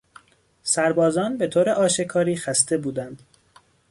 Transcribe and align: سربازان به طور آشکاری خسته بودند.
سربازان 0.63 1.37
به 1.37 1.47
طور 1.47 1.69
آشکاری 1.69 2.35
خسته 2.37 2.77
بودند. 2.77 3.21